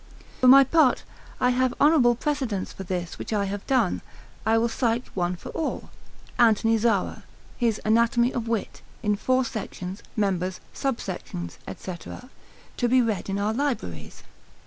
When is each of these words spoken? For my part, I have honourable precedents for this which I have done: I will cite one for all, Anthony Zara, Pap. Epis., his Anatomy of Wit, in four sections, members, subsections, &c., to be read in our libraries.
For 0.39 0.47
my 0.47 0.63
part, 0.63 1.03
I 1.39 1.51
have 1.51 1.75
honourable 1.79 2.15
precedents 2.15 2.73
for 2.73 2.81
this 2.81 3.19
which 3.19 3.31
I 3.31 3.45
have 3.45 3.67
done: 3.67 4.01
I 4.47 4.57
will 4.57 4.67
cite 4.67 5.15
one 5.15 5.35
for 5.35 5.49
all, 5.49 5.91
Anthony 6.39 6.75
Zara, 6.79 7.01
Pap. 7.01 7.15
Epis., 7.17 7.23
his 7.59 7.81
Anatomy 7.85 8.33
of 8.33 8.47
Wit, 8.47 8.81
in 9.03 9.15
four 9.15 9.45
sections, 9.45 10.01
members, 10.15 10.59
subsections, 10.73 11.59
&c., 11.77 11.95
to 12.77 12.87
be 12.89 12.99
read 13.03 13.29
in 13.29 13.37
our 13.37 13.53
libraries. 13.53 14.23